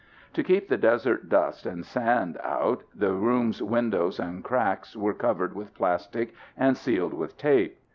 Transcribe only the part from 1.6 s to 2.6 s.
and sand